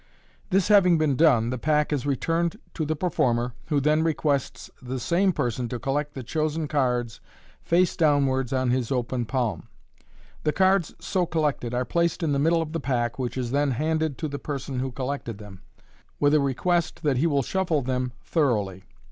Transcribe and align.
This 0.49 0.69
having 0.69 0.97
been 0.97 1.15
r'one, 1.15 1.51
the 1.51 1.59
pack 1.59 1.93
is 1.93 2.07
returned 2.07 2.57
to 2.73 2.85
the 2.85 2.95
performer, 2.95 3.53
who 3.67 3.79
then 3.79 4.01
requests 4.01 4.71
the 4.81 4.99
same 4.99 5.31
person 5.31 5.69
to 5.69 5.77
collect 5.77 6.15
the 6.15 6.23
chosen 6.23 6.67
cards 6.67 7.19
face 7.61 7.95
downwards 7.95 8.51
on 8.51 8.71
his 8.71 8.91
open 8.91 9.25
palm. 9.25 9.67
The 10.41 10.53
cards 10.53 10.95
so 10.99 11.27
collected 11.27 11.75
are 11.75 11.85
placed 11.85 12.23
in 12.23 12.31
the 12.31 12.39
middle 12.39 12.63
of 12.63 12.71
the 12.73 12.79
pack, 12.79 13.19
which 13.19 13.37
is 13.37 13.51
then 13.51 13.69
handed 13.77 14.17
to 14.17 14.27
the 14.27 14.39
person 14.39 14.79
who 14.79 14.91
collected 14.91 15.37
them, 15.37 15.61
with 16.19 16.33
a 16.33 16.39
request 16.41 17.03
that 17.03 17.17
he 17.17 17.27
will 17.27 17.43
shuffle 17.43 17.83
them 17.83 18.11
thoroughly. 18.23 18.85